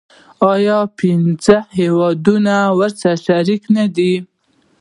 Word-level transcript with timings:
آیا 0.53 0.77
پنځه 0.99 1.57
هیوادونه 1.79 2.55
ورسره 2.77 3.15
شریک 3.25 3.61
نه 3.75 3.85
دي؟ 3.95 4.13